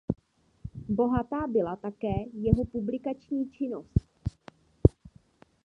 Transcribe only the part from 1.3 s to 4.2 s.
byla také jeho publikační činnost.